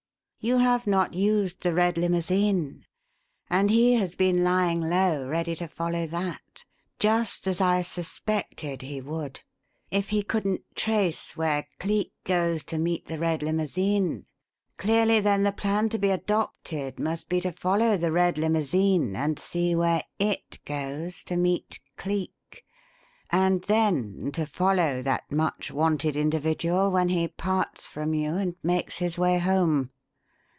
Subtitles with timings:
[0.43, 2.87] "You have not used the red limousine,
[3.47, 6.65] and he has been lying low ready to follow that,
[6.97, 9.41] just as I suspected he would.
[9.91, 14.25] If he couldn't trace where Cleek goes to meet the red limousine,
[14.79, 19.37] clearly then the plan to be adopted must be to follow the red limousine and
[19.37, 22.63] see where it goes to meet Cleek,
[23.29, 28.97] and then to follow that much wanted individual when he parts from you and makes
[28.97, 29.91] his way home.